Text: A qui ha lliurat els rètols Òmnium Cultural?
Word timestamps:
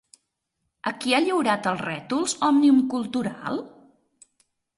A 0.91 0.93
qui 1.03 1.13
ha 1.13 1.19
lliurat 1.25 1.69
els 1.73 1.83
rètols 1.89 2.33
Òmnium 2.49 2.81
Cultural? 2.95 3.63